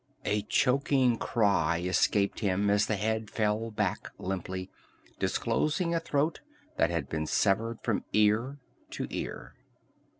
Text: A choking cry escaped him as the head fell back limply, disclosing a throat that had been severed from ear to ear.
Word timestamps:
A 0.25 0.41
choking 0.41 1.19
cry 1.19 1.79
escaped 1.81 2.39
him 2.39 2.71
as 2.71 2.87
the 2.87 2.95
head 2.95 3.29
fell 3.29 3.69
back 3.69 4.09
limply, 4.17 4.71
disclosing 5.19 5.93
a 5.93 5.99
throat 5.99 6.39
that 6.77 6.89
had 6.89 7.07
been 7.07 7.27
severed 7.27 7.77
from 7.83 8.05
ear 8.11 8.57
to 8.89 9.05
ear. 9.11 9.53